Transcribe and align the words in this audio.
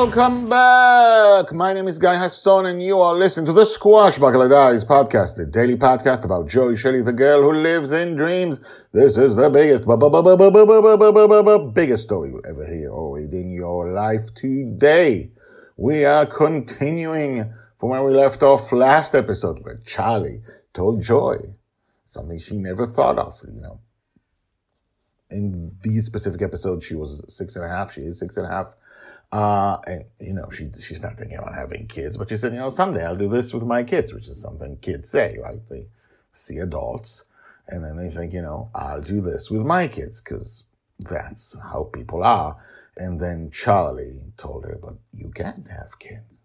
Welcome 0.00 0.48
back. 0.48 1.52
My 1.52 1.72
name 1.72 1.88
is 1.88 1.98
Guy 1.98 2.14
Hasson 2.14 2.66
and 2.66 2.80
you 2.80 3.00
are 3.00 3.14
listening 3.14 3.46
to 3.46 3.52
the 3.52 3.64
Squashbuckler 3.64 4.48
Diaries 4.48 4.84
podcast, 4.84 5.36
the 5.36 5.44
daily 5.44 5.74
podcast 5.74 6.24
about 6.24 6.46
Joy 6.46 6.76
Shelley, 6.76 7.02
the 7.02 7.12
girl 7.12 7.42
who 7.42 7.50
lives 7.50 7.90
in 7.90 8.14
dreams. 8.14 8.60
This 8.92 9.18
is 9.18 9.34
the 9.34 9.50
biggest, 9.50 9.88
biggest 11.74 12.02
story 12.04 12.28
you'll 12.28 12.46
ever 12.48 12.64
hear 12.64 12.90
or 12.90 13.16
read 13.16 13.32
in 13.34 13.50
your 13.50 13.88
life 13.88 14.32
today. 14.36 15.32
We 15.76 16.04
are 16.04 16.26
continuing 16.26 17.52
from 17.76 17.88
where 17.88 18.04
we 18.04 18.12
left 18.12 18.44
off 18.44 18.70
last 18.70 19.16
episode 19.16 19.64
where 19.64 19.80
Charlie 19.84 20.42
told 20.74 21.02
Joy 21.02 21.38
something 22.04 22.38
she 22.38 22.56
never 22.56 22.86
thought 22.86 23.18
of, 23.18 23.40
you 23.44 23.60
know. 23.60 23.80
In 25.32 25.72
these 25.82 26.06
specific 26.06 26.40
episodes, 26.40 26.86
she 26.86 26.94
was 26.94 27.24
six 27.26 27.56
and 27.56 27.64
a 27.64 27.68
half. 27.68 27.94
She 27.94 28.02
is 28.02 28.20
six 28.20 28.36
and 28.36 28.46
a 28.46 28.48
half 28.48 28.76
uh, 29.32 29.78
and 29.86 30.04
you 30.20 30.34
know, 30.34 30.48
she 30.50 30.70
she's 30.72 31.02
not 31.02 31.18
thinking 31.18 31.38
about 31.38 31.54
having 31.54 31.86
kids, 31.86 32.16
but 32.16 32.28
she 32.30 32.36
said, 32.36 32.52
you 32.52 32.58
know, 32.58 32.70
someday 32.70 33.04
I'll 33.04 33.16
do 33.16 33.28
this 33.28 33.52
with 33.52 33.64
my 33.64 33.82
kids, 33.82 34.14
which 34.14 34.28
is 34.28 34.40
something 34.40 34.76
kids 34.78 35.10
say, 35.10 35.38
right? 35.42 35.60
They 35.68 35.86
see 36.32 36.58
adults 36.58 37.24
and 37.68 37.84
then 37.84 37.96
they 37.96 38.10
think, 38.10 38.32
you 38.32 38.42
know, 38.42 38.70
I'll 38.74 39.02
do 39.02 39.20
this 39.20 39.50
with 39.50 39.62
my 39.62 39.86
kids 39.88 40.20
because 40.20 40.64
that's 40.98 41.56
how 41.58 41.90
people 41.92 42.22
are. 42.22 42.56
And 42.96 43.20
then 43.20 43.50
Charlie 43.50 44.32
told 44.36 44.64
her, 44.64 44.78
but 44.82 44.94
you 45.12 45.30
can't 45.30 45.68
have 45.68 45.98
kids. 45.98 46.42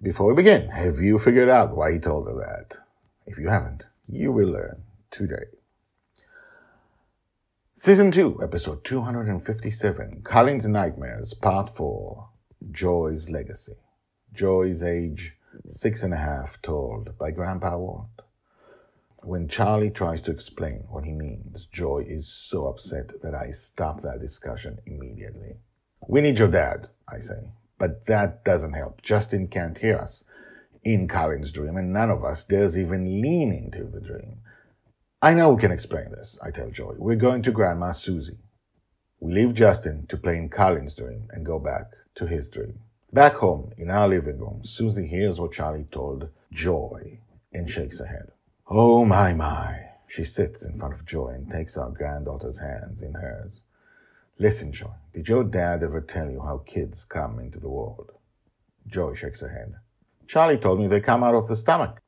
Before 0.00 0.26
we 0.28 0.34
begin, 0.34 0.68
have 0.70 0.98
you 0.98 1.18
figured 1.18 1.48
out 1.48 1.76
why 1.76 1.92
he 1.92 1.98
told 1.98 2.26
her 2.26 2.34
that? 2.34 2.78
If 3.26 3.38
you 3.38 3.48
haven't, 3.48 3.86
you 4.08 4.32
will 4.32 4.48
learn 4.48 4.82
today. 5.10 5.61
Season 7.84 8.12
2, 8.12 8.38
episode 8.40 8.84
257, 8.84 10.20
Colin's 10.22 10.68
Nightmares, 10.68 11.34
part 11.34 11.68
4, 11.68 12.28
Joy's 12.70 13.28
Legacy. 13.28 13.72
Joy's 14.32 14.84
age 14.84 15.36
six 15.66 16.04
and 16.04 16.14
a 16.14 16.16
half, 16.16 16.62
told 16.62 17.18
by 17.18 17.32
Grandpa 17.32 17.76
Walt. 17.76 18.22
When 19.24 19.48
Charlie 19.48 19.90
tries 19.90 20.20
to 20.20 20.30
explain 20.30 20.84
what 20.90 21.04
he 21.04 21.10
means, 21.10 21.66
Joy 21.66 22.04
is 22.06 22.28
so 22.28 22.66
upset 22.66 23.20
that 23.20 23.34
I 23.34 23.50
stop 23.50 24.02
that 24.02 24.20
discussion 24.20 24.78
immediately. 24.86 25.56
We 26.06 26.20
need 26.20 26.38
your 26.38 26.52
dad, 26.52 26.86
I 27.08 27.18
say, 27.18 27.50
but 27.78 28.06
that 28.06 28.44
doesn't 28.44 28.74
help. 28.74 29.02
Justin 29.02 29.48
can't 29.48 29.76
hear 29.76 29.98
us 29.98 30.22
in 30.84 31.08
Colin's 31.08 31.50
dream, 31.50 31.76
and 31.76 31.92
none 31.92 32.10
of 32.10 32.22
us 32.22 32.44
dares 32.44 32.78
even 32.78 33.20
lean 33.20 33.50
into 33.50 33.82
the 33.82 34.00
dream. 34.00 34.38
I 35.24 35.34
know 35.34 35.52
we 35.52 35.60
can 35.60 35.70
explain 35.70 36.10
this, 36.10 36.36
I 36.42 36.50
tell 36.50 36.68
Joy. 36.68 36.94
We're 36.98 37.14
going 37.14 37.42
to 37.42 37.52
Grandma 37.52 37.92
Susie. 37.92 38.40
We 39.20 39.32
leave 39.32 39.54
Justin 39.54 40.04
to 40.08 40.16
play 40.16 40.36
in 40.36 40.48
Colin's 40.48 40.96
dream 40.96 41.28
and 41.30 41.46
go 41.46 41.60
back 41.60 41.92
to 42.16 42.26
his 42.26 42.48
dream. 42.48 42.80
Back 43.12 43.34
home, 43.34 43.70
in 43.78 43.88
our 43.88 44.08
living 44.08 44.40
room, 44.40 44.64
Susie 44.64 45.06
hears 45.06 45.40
what 45.40 45.52
Charlie 45.52 45.86
told 45.92 46.28
Joy 46.50 47.20
and 47.52 47.70
shakes 47.70 48.00
her 48.00 48.06
head. 48.06 48.32
Oh 48.68 49.04
my 49.04 49.32
my. 49.32 49.90
She 50.08 50.24
sits 50.24 50.66
in 50.66 50.76
front 50.76 50.94
of 50.94 51.06
Joy 51.06 51.28
and 51.28 51.48
takes 51.48 51.76
our 51.76 51.90
granddaughter's 51.90 52.58
hands 52.58 53.00
in 53.00 53.14
hers. 53.14 53.62
Listen, 54.40 54.72
Joy, 54.72 54.90
did 55.12 55.28
your 55.28 55.44
dad 55.44 55.84
ever 55.84 56.00
tell 56.00 56.32
you 56.32 56.40
how 56.40 56.64
kids 56.66 57.04
come 57.04 57.38
into 57.38 57.60
the 57.60 57.70
world? 57.70 58.10
Joy 58.88 59.14
shakes 59.14 59.40
her 59.40 59.50
head. 59.50 59.76
Charlie 60.26 60.58
told 60.58 60.80
me 60.80 60.88
they 60.88 61.00
come 61.00 61.22
out 61.22 61.36
of 61.36 61.46
the 61.46 61.54
stomach. 61.54 62.01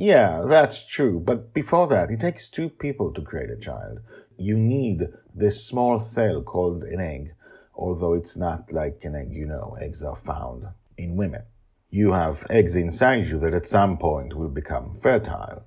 Yeah, 0.00 0.44
that's 0.46 0.86
true. 0.86 1.20
But 1.20 1.52
before 1.52 1.86
that, 1.88 2.10
it 2.10 2.20
takes 2.20 2.48
two 2.48 2.70
people 2.70 3.12
to 3.12 3.20
create 3.20 3.50
a 3.50 3.58
child. 3.58 4.00
You 4.38 4.56
need 4.56 5.08
this 5.34 5.62
small 5.66 5.98
cell 5.98 6.40
called 6.40 6.84
an 6.84 7.00
egg, 7.00 7.34
although 7.74 8.14
it's 8.14 8.34
not 8.34 8.72
like 8.72 9.04
an 9.04 9.14
egg, 9.14 9.34
you 9.34 9.44
know, 9.44 9.76
eggs 9.78 10.02
are 10.02 10.16
found 10.16 10.68
in 10.96 11.16
women. 11.16 11.42
You 11.90 12.12
have 12.12 12.46
eggs 12.48 12.76
inside 12.76 13.26
you 13.26 13.38
that 13.40 13.52
at 13.52 13.66
some 13.66 13.98
point 13.98 14.34
will 14.34 14.48
become 14.48 14.94
fertile. 14.94 15.64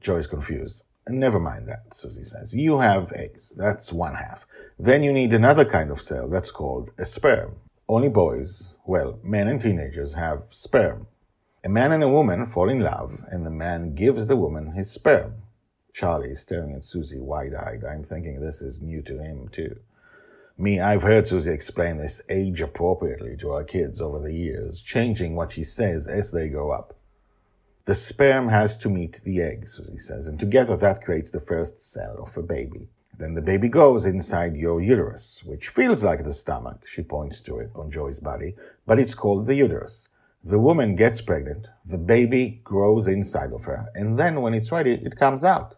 Joy's 0.00 0.26
confused. 0.26 0.84
Never 1.06 1.38
mind 1.38 1.68
that, 1.68 1.92
Susie 1.92 2.24
says. 2.24 2.54
You 2.54 2.78
have 2.78 3.12
eggs. 3.12 3.52
That's 3.58 3.92
one 3.92 4.14
half. 4.14 4.46
Then 4.78 5.02
you 5.02 5.12
need 5.12 5.34
another 5.34 5.66
kind 5.66 5.90
of 5.90 6.00
cell 6.00 6.30
that's 6.30 6.50
called 6.50 6.92
a 6.96 7.04
sperm. 7.04 7.56
Only 7.90 8.08
boys, 8.08 8.76
well, 8.86 9.18
men 9.22 9.48
and 9.48 9.60
teenagers 9.60 10.14
have 10.14 10.44
sperm. 10.48 11.08
A 11.62 11.68
man 11.68 11.92
and 11.92 12.02
a 12.02 12.08
woman 12.08 12.46
fall 12.46 12.70
in 12.70 12.80
love, 12.80 13.22
and 13.28 13.44
the 13.44 13.50
man 13.50 13.94
gives 13.94 14.26
the 14.26 14.36
woman 14.36 14.72
his 14.72 14.90
sperm. 14.90 15.42
Charlie 15.92 16.30
is 16.30 16.40
staring 16.40 16.72
at 16.72 16.84
Susie 16.84 17.20
wide 17.20 17.52
eyed. 17.52 17.84
I'm 17.84 18.02
thinking 18.02 18.40
this 18.40 18.62
is 18.62 18.80
new 18.80 19.02
to 19.02 19.18
him, 19.18 19.48
too. 19.48 19.78
Me, 20.56 20.80
I've 20.80 21.02
heard 21.02 21.28
Susie 21.28 21.52
explain 21.52 21.98
this 21.98 22.22
age 22.30 22.62
appropriately 22.62 23.36
to 23.38 23.50
our 23.50 23.62
kids 23.62 24.00
over 24.00 24.18
the 24.18 24.32
years, 24.32 24.80
changing 24.80 25.36
what 25.36 25.52
she 25.52 25.62
says 25.62 26.08
as 26.08 26.30
they 26.30 26.48
grow 26.48 26.70
up. 26.70 26.94
The 27.84 27.94
sperm 27.94 28.48
has 28.48 28.78
to 28.78 28.88
meet 28.88 29.20
the 29.24 29.42
egg, 29.42 29.66
Susie 29.66 29.98
says, 29.98 30.26
and 30.26 30.40
together 30.40 30.78
that 30.78 31.02
creates 31.02 31.30
the 31.30 31.40
first 31.40 31.78
cell 31.78 32.22
of 32.22 32.38
a 32.38 32.42
baby. 32.42 32.88
Then 33.18 33.34
the 33.34 33.42
baby 33.42 33.68
goes 33.68 34.06
inside 34.06 34.56
your 34.56 34.80
uterus, 34.80 35.42
which 35.44 35.68
feels 35.68 36.02
like 36.02 36.24
the 36.24 36.32
stomach. 36.32 36.86
She 36.86 37.02
points 37.02 37.42
to 37.42 37.58
it 37.58 37.70
on 37.74 37.90
Joy's 37.90 38.20
body, 38.20 38.54
but 38.86 38.98
it's 38.98 39.14
called 39.14 39.44
the 39.44 39.54
uterus. 39.54 40.08
The 40.42 40.58
woman 40.58 40.96
gets 40.96 41.20
pregnant, 41.20 41.68
the 41.84 41.98
baby 41.98 42.62
grows 42.64 43.06
inside 43.06 43.52
of 43.52 43.66
her, 43.66 43.90
and 43.94 44.18
then 44.18 44.40
when 44.40 44.54
it's 44.54 44.72
ready, 44.72 44.92
it 44.92 45.16
comes 45.16 45.44
out. 45.44 45.74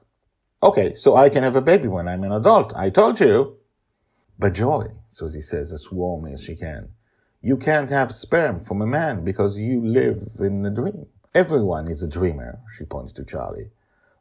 Okay, 0.62 0.94
so 0.94 1.16
I 1.16 1.30
can 1.30 1.42
have 1.42 1.56
a 1.56 1.60
baby 1.60 1.88
when 1.88 2.06
I'm 2.06 2.22
an 2.22 2.30
adult. 2.30 2.72
I 2.76 2.88
told 2.88 3.18
you. 3.18 3.56
But 4.38 4.54
Joy, 4.54 4.86
Susie 5.08 5.40
says 5.40 5.72
as 5.72 5.90
warmly 5.90 6.32
as 6.32 6.44
she 6.44 6.54
can, 6.54 6.90
you 7.40 7.56
can't 7.56 7.90
have 7.90 8.14
sperm 8.14 8.60
from 8.60 8.80
a 8.80 8.86
man 8.86 9.24
because 9.24 9.58
you 9.58 9.84
live 9.84 10.22
in 10.38 10.64
a 10.64 10.70
dream. 10.70 11.06
Everyone 11.34 11.88
is 11.88 12.00
a 12.00 12.08
dreamer, 12.08 12.60
she 12.72 12.84
points 12.84 13.12
to 13.14 13.24
Charlie. 13.24 13.72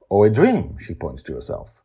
Or 0.10 0.26
a 0.26 0.32
dream, 0.32 0.76
she 0.80 0.96
points 0.96 1.22
to 1.24 1.36
herself. 1.36 1.84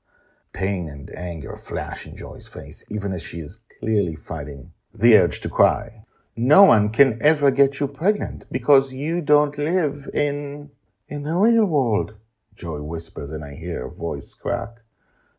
Pain 0.54 0.88
and 0.88 1.10
anger 1.14 1.56
flash 1.56 2.06
in 2.06 2.16
Joy's 2.16 2.48
face, 2.48 2.86
even 2.88 3.12
as 3.12 3.22
she 3.22 3.40
is 3.40 3.60
clearly 3.80 4.16
fighting 4.16 4.72
the 4.94 5.14
urge 5.18 5.40
to 5.40 5.50
cry 5.50 6.05
no 6.36 6.64
one 6.64 6.90
can 6.90 7.18
ever 7.22 7.50
get 7.50 7.80
you 7.80 7.88
pregnant 7.88 8.44
because 8.52 8.92
you 8.92 9.20
don't 9.22 9.56
live 9.56 10.08
in 10.12 10.70
in 11.08 11.22
the 11.22 11.34
real 11.34 11.64
world. 11.64 12.14
Joy 12.54 12.82
whispers 12.82 13.32
and 13.32 13.44
I 13.44 13.54
hear 13.54 13.82
her 13.82 13.88
voice 13.88 14.34
crack. 14.34 14.80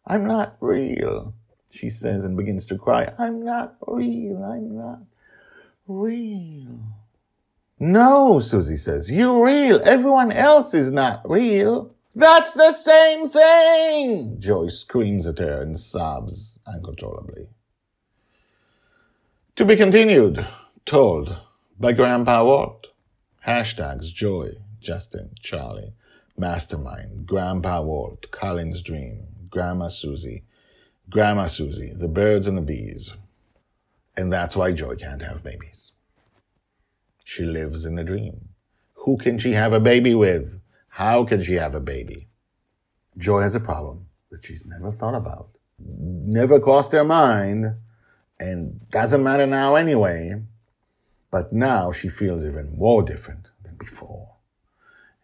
I'm 0.06 0.26
not 0.26 0.58
real, 0.60 1.34
she 1.72 1.90
says 1.90 2.24
and 2.24 2.38
begins 2.38 2.66
to 2.68 2.78
cry. 2.78 3.14
I'm 3.20 3.44
not 3.44 3.76
real. 3.86 4.44
I'm 4.44 4.76
not 4.76 5.02
real. 5.88 6.80
No, 7.80 8.40
Susie 8.40 8.78
says, 8.78 9.12
you're 9.12 9.46
real. 9.46 9.80
Everyone 9.84 10.32
else 10.32 10.74
is 10.74 10.92
not 10.92 11.22
real. 11.30 11.94
That's 12.16 12.56
the 12.56 12.74
same 12.74 13.30
thing! 13.30 14.40
Joy 14.40 14.70
screams 14.70 15.28
at 15.28 15.38
her 15.38 15.62
and 15.62 15.80
sobs 15.80 16.58
uncontrollably. 16.66 17.50
To 19.58 19.66
be 19.66 19.76
continued 19.76 20.48
told 20.88 21.38
by 21.78 21.92
Grandpa 21.92 22.46
Walt. 22.46 22.88
Hashtags 23.46 24.14
Joy, 24.14 24.54
Justin, 24.80 25.32
Charlie, 25.42 25.94
Mastermind, 26.38 27.28
Grandpa 27.28 27.82
Walt, 27.82 28.32
Colin's 28.32 28.82
Dream, 28.82 29.28
Grandma 29.50 29.90
Susie, 29.90 30.44
Grandma 31.10 31.48
Susie, 31.48 31.92
the 31.94 32.08
birds 32.08 32.48
and 32.48 32.58
the 32.58 32.62
bees. 32.62 33.14
And 34.16 34.32
that's 34.32 34.56
why 34.56 34.72
Joy 34.72 34.96
can't 34.96 35.22
have 35.22 35.44
babies. 35.44 35.92
She 37.26 37.44
lives 37.44 37.86
in 37.86 38.00
a 38.00 38.04
dream. 38.04 38.50
Who 38.94 39.18
can 39.18 39.38
she 39.40 39.52
have 39.52 39.74
a 39.74 39.82
baby 39.82 40.16
with? 40.16 40.60
How 40.88 41.26
can 41.26 41.44
she 41.44 41.56
have 41.56 41.76
a 41.76 41.82
baby? 41.82 42.30
Joy 43.18 43.42
has 43.42 43.56
a 43.56 43.60
problem 43.60 44.08
that 44.32 44.46
she's 44.46 44.66
never 44.66 44.92
thought 44.92 45.16
about, 45.16 45.50
never 45.80 46.62
crossed 46.62 46.94
her 46.94 47.04
mind, 47.04 47.76
and 48.40 48.90
doesn't 48.90 49.24
matter 49.24 49.46
now 49.46 49.76
anyway 49.76 50.42
but 51.32 51.52
now 51.52 51.92
she 51.92 52.10
feels 52.10 52.46
even 52.46 52.78
more 52.78 53.04
different 53.04 53.48
than 53.64 53.76
before. 53.78 54.30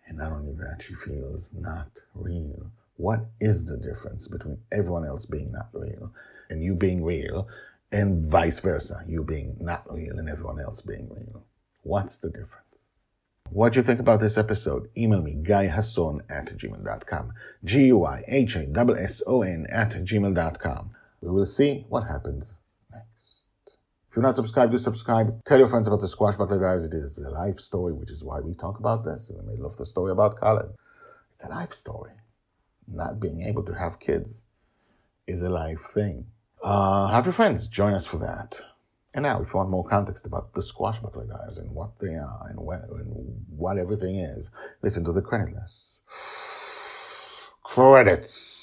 And 0.08 0.18
not 0.18 0.32
only 0.32 0.54
that, 0.54 0.82
she 0.82 0.96
feels 0.96 1.54
not 1.54 2.00
real. 2.14 2.72
What 2.98 3.26
is 3.40 3.66
the 3.66 3.78
difference 3.78 4.28
between 4.28 4.60
everyone 4.72 5.06
else 5.06 5.26
being 5.26 5.52
not 5.52 5.70
real 5.74 6.14
and 6.50 6.62
you 6.62 6.76
being 6.76 7.04
real 7.04 7.48
and 7.92 8.24
vice 8.24 8.60
versa, 8.60 9.02
you 9.08 9.24
being 9.24 9.58
not 9.60 9.92
real 9.92 10.20
and 10.20 10.30
everyone 10.30 10.60
else 10.60 10.82
being 10.82 11.10
real? 11.10 11.44
What's 11.84 12.20
the 12.20 12.30
difference? 12.30 13.02
What 13.50 13.74
do 13.74 13.80
you 13.80 13.84
think 13.84 14.00
about 14.00 14.20
this 14.20 14.38
episode? 14.38 14.90
Email 14.98 15.22
me, 15.22 15.36
guyhasson 15.36 16.22
at 16.30 16.48
gmail.com. 16.48 17.34
G-U-I-H-A-S-S-O-N 17.64 19.68
at 19.70 19.92
gmail.com. 19.92 20.92
We 21.22 21.30
will 21.30 21.46
see 21.46 21.86
what 21.90 22.08
happens 22.08 22.60
next. 22.92 23.33
If 24.14 24.18
you're 24.18 24.24
not 24.26 24.36
subscribed, 24.36 24.72
do 24.72 24.78
subscribe. 24.78 25.44
Tell 25.44 25.58
your 25.58 25.66
friends 25.66 25.88
about 25.88 26.02
the 26.02 26.06
Squashbuckler 26.06 26.60
Diaries. 26.62 26.84
It 26.84 26.94
is 26.94 27.18
a 27.18 27.32
life 27.32 27.60
story, 27.60 27.94
which 27.94 28.12
is 28.12 28.24
why 28.24 28.42
we 28.42 28.54
talk 28.54 28.78
about 28.78 29.04
this 29.04 29.32
in 29.32 29.38
the 29.38 29.42
middle 29.42 29.66
of 29.66 29.76
the 29.76 29.88
story 29.88 30.12
about 30.12 30.36
Colin. 30.40 30.70
It's 31.32 31.44
a 31.44 31.50
life 31.50 31.74
story. 31.74 32.12
Not 32.88 33.20
being 33.20 33.42
able 33.42 33.64
to 33.64 33.74
have 33.74 34.00
kids 34.00 34.44
is 35.26 35.42
a 35.42 35.50
life 35.50 35.82
thing. 35.82 36.28
Uh, 36.62 37.08
have 37.08 37.26
your 37.26 37.34
friends 37.34 37.66
join 37.66 37.96
us 37.96 38.06
for 38.06 38.20
that. 38.20 38.62
And 39.16 39.24
now, 39.24 39.42
if 39.42 39.48
you 39.52 39.58
want 39.58 39.72
more 39.72 39.84
context 39.84 40.28
about 40.28 40.54
the 40.54 40.62
Squashbuckler 40.62 41.28
Diaries 41.28 41.58
and 41.58 41.72
what 41.72 41.98
they 41.98 42.14
are 42.14 42.46
and, 42.52 42.60
where, 42.60 42.86
and 42.92 43.44
what 43.50 43.80
everything 43.80 44.18
is, 44.18 44.52
listen 44.84 45.04
to 45.06 45.12
the 45.12 45.24
credit 45.24 45.56
list. 45.56 46.04
Credits. 47.64 48.63